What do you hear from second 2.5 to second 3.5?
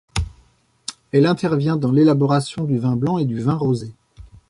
du vin blanc et du